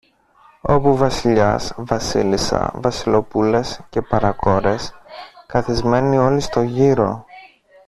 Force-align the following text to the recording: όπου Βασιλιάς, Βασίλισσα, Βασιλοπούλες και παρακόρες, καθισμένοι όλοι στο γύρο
όπου 0.61 0.95
Βασιλιάς, 0.95 1.73
Βασίλισσα, 1.77 2.71
Βασιλοπούλες 2.75 3.81
και 3.89 4.01
παρακόρες, 4.01 4.93
καθισμένοι 5.47 6.17
όλοι 6.17 6.39
στο 6.39 6.61
γύρο 6.61 7.25